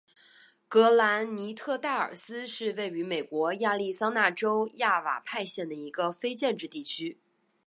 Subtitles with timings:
[0.67, 7.19] 格兰尼特戴尔斯是位于美国亚利桑那州亚瓦派县的一个非建制地区。